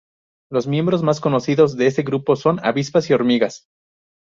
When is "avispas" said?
2.65-3.07